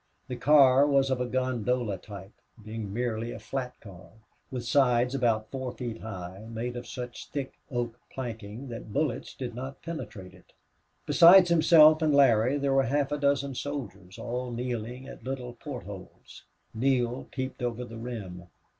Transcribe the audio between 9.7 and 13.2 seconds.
penetrate it. Besides himself and Larry there were half a